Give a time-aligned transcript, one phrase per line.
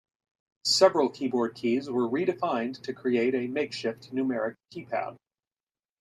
[0.65, 5.15] Several keyboard keys were redefined to create a makeshift numeric keypad.